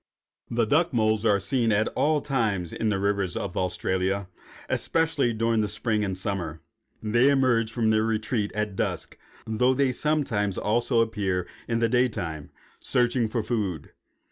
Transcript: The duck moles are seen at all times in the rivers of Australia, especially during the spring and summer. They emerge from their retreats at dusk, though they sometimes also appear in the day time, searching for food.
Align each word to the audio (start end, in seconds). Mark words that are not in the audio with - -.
The 0.49 0.65
duck 0.65 0.93
moles 0.93 1.25
are 1.25 1.39
seen 1.39 1.71
at 1.71 1.87
all 1.89 2.21
times 2.21 2.73
in 2.73 2.89
the 2.89 2.97
rivers 2.97 3.37
of 3.37 3.55
Australia, 3.55 4.29
especially 4.67 5.31
during 5.31 5.61
the 5.61 5.67
spring 5.67 6.03
and 6.03 6.17
summer. 6.17 6.59
They 7.03 7.29
emerge 7.29 7.71
from 7.71 7.91
their 7.91 8.01
retreats 8.03 8.53
at 8.55 8.75
dusk, 8.75 9.15
though 9.45 9.75
they 9.75 9.91
sometimes 9.91 10.57
also 10.57 11.01
appear 11.01 11.47
in 11.67 11.77
the 11.77 11.87
day 11.87 12.09
time, 12.09 12.49
searching 12.79 13.29
for 13.29 13.43
food. 13.43 13.91